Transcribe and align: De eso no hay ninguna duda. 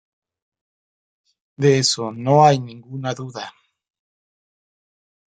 De 1.57 1.77
eso 1.77 2.11
no 2.11 2.43
hay 2.43 2.59
ninguna 2.59 3.13
duda. 3.13 3.53